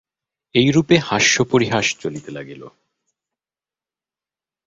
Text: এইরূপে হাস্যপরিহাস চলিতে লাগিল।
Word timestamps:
এইরূপে 0.55 0.95
হাস্যপরিহাস 0.99 1.87
চলিতে 1.99 2.29
লাগিল। 2.31 2.63